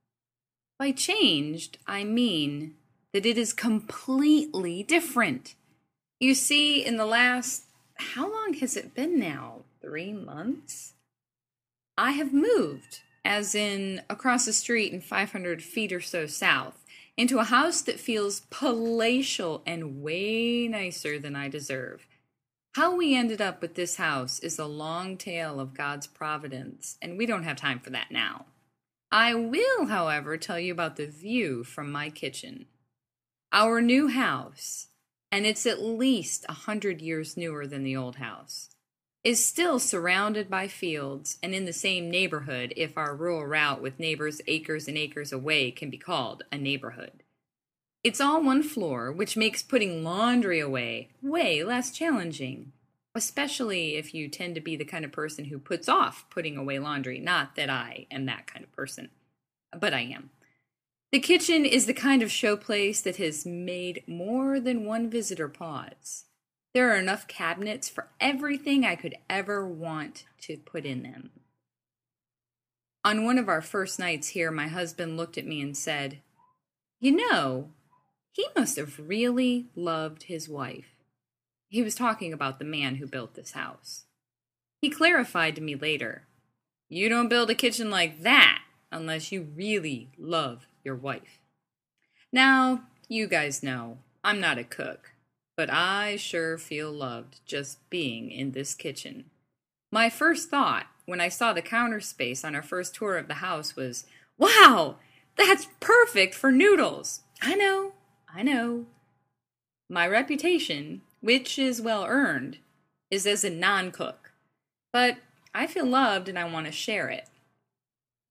[0.79, 2.77] By changed, I mean
[3.13, 5.55] that it is completely different.
[6.19, 7.65] You see, in the last,
[7.97, 9.61] how long has it been now?
[9.83, 10.95] Three months?
[11.99, 16.83] I have moved, as in across the street and 500 feet or so south,
[17.17, 22.07] into a house that feels palatial and way nicer than I deserve.
[22.75, 27.19] How we ended up with this house is a long tale of God's providence, and
[27.19, 28.47] we don't have time for that now.
[29.11, 32.67] I will, however, tell you about the view from my kitchen.
[33.53, 34.87] Our new house,
[35.33, 38.71] and it's at least a hundred years newer than the old house,
[39.25, 43.99] is still surrounded by fields and in the same neighborhood if our rural route with
[43.99, 47.25] neighbors acres and acres away can be called a neighborhood.
[48.03, 52.73] It's all one floor, which makes putting laundry away way less challenging,
[53.15, 56.79] especially if you tend to be the kind of person who puts off putting away
[56.79, 57.19] laundry.
[57.19, 59.11] Not that I am that kind of person,
[59.79, 60.31] but I am.
[61.13, 66.25] The kitchen is the kind of showplace that has made more than one visitor pause.
[66.73, 71.31] There are enough cabinets for everything I could ever want to put in them.
[73.05, 76.19] On one of our first nights here, my husband looked at me and said,
[77.01, 77.71] You know,
[78.33, 80.97] he must have really loved his wife.
[81.69, 84.05] He was talking about the man who built this house.
[84.81, 86.27] He clarified to me later
[86.89, 91.41] You don't build a kitchen like that unless you really love your wife.
[92.33, 95.13] Now, you guys know I'm not a cook,
[95.57, 99.27] but I sure feel loved just being in this kitchen.
[99.93, 103.35] My first thought when I saw the counter space on our first tour of the
[103.35, 104.07] house was,
[104.39, 104.97] Wow,
[105.37, 107.23] that's perfect for noodles.
[107.43, 107.93] I know,
[108.35, 108.87] I know.
[109.89, 112.59] My reputation, which is well earned,
[113.11, 114.33] is as a non cook.
[114.93, 115.19] But
[115.55, 117.29] I feel loved and I want to share it.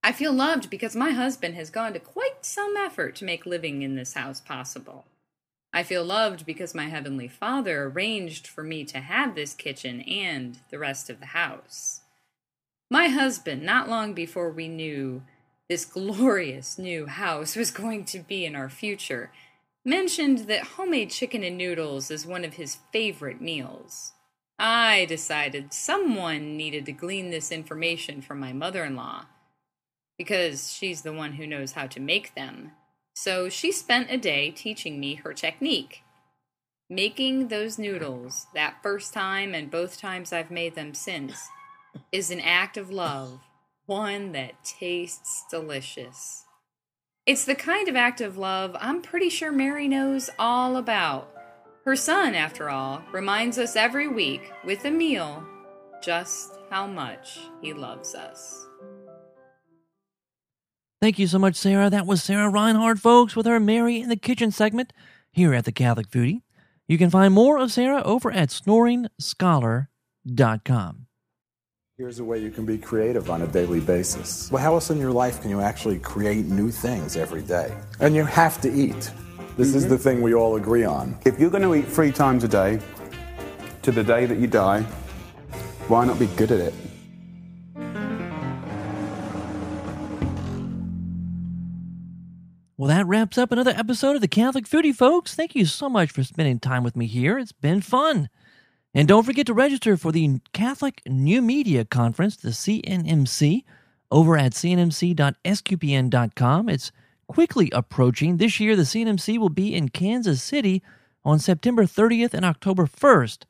[0.01, 3.81] I feel loved because my husband has gone to quite some effort to make living
[3.81, 5.05] in this house possible.
[5.73, 10.59] I feel loved because my Heavenly Father arranged for me to have this kitchen and
[10.71, 12.01] the rest of the house.
[12.89, 15.21] My husband, not long before we knew
[15.67, 19.31] this glorious new house was going to be in our future,
[19.89, 24.13] mentioned that homemade chicken and noodles is one of his favorite meals.
[24.59, 29.25] I decided someone needed to glean this information from my mother in law,
[30.17, 32.73] because she's the one who knows how to make them.
[33.15, 36.03] So she spent a day teaching me her technique.
[36.89, 41.49] Making those noodles that first time and both times I've made them since
[42.11, 43.39] is an act of love,
[43.87, 46.45] one that tastes delicious.
[47.29, 51.31] It's the kind of act of love I'm pretty sure Mary knows all about.
[51.85, 55.45] Her son, after all, reminds us every week with a meal
[56.01, 58.65] just how much he loves us.
[61.03, 61.91] Thank you so much, Sarah.
[61.91, 64.91] That was Sarah Reinhard, folks, with her Mary in the Kitchen segment
[65.31, 66.41] here at the Catholic Foodie.
[66.87, 71.05] You can find more of Sarah over at snoringscholar.com.
[71.99, 74.49] Here's a way you can be creative on a daily basis.
[74.49, 77.75] Well, how else in your life can you actually create new things every day?
[77.99, 79.11] And you have to eat.
[79.57, 79.91] This is mm-hmm.
[79.91, 81.19] the thing we all agree on.
[81.25, 82.79] If you're going to eat three times a day
[83.81, 84.83] to the day that you die,
[85.89, 86.73] why not be good at it?
[92.77, 95.35] Well, that wraps up another episode of the Catholic Foodie, folks.
[95.35, 97.37] Thank you so much for spending time with me here.
[97.37, 98.29] It's been fun.
[98.93, 103.63] And don't forget to register for the Catholic New Media Conference, the CNMC,
[104.11, 105.29] over at cnmc.sqpn.com.
[106.69, 106.91] It's
[107.27, 108.37] quickly approaching.
[108.37, 110.81] This year, the CNMC will be in Kansas City
[111.23, 113.43] on September 30th and October 1st.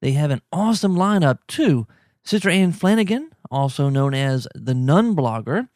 [0.00, 1.86] They have an awesome lineup, too.
[2.24, 5.68] Sister Anne Flanagan, also known as the Nun Blogger,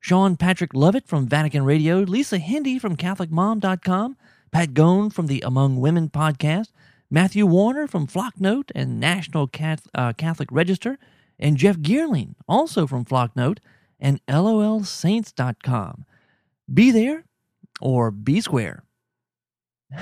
[0.00, 4.16] Sean Patrick Lovett from Vatican Radio, Lisa Hendey from CatholicMom.com,
[4.52, 6.68] Pat Gohn from the Among Women podcast,
[7.10, 9.48] Matthew Warner from Flocknote and National
[9.94, 10.98] uh, Catholic Register,
[11.38, 13.58] and Jeff Geerling, also from Flocknote
[14.00, 16.04] and LOLSaints.com.
[16.72, 17.24] Be there
[17.80, 18.82] or be square.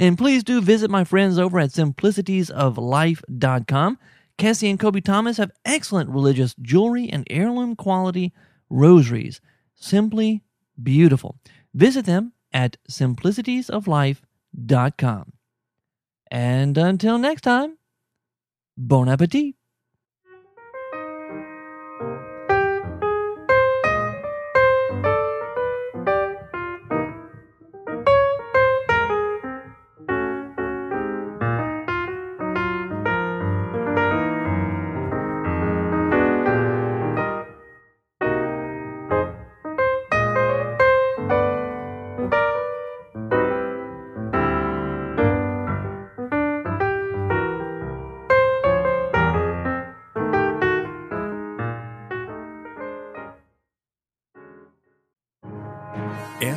[0.00, 3.98] and please do visit my friends over at simplicitiesoflife.com.
[4.38, 8.32] Kessie and Kobe Thomas have excellent religious jewelry and heirloom quality
[8.70, 9.40] rosaries.
[9.74, 10.42] Simply
[10.80, 11.36] beautiful.
[11.74, 14.27] Visit them at simplicitiesoflife.com.
[16.30, 17.78] And until next time,
[18.76, 19.57] bon appetit.